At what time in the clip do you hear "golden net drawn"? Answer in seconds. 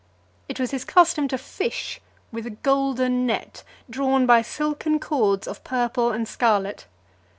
2.65-4.25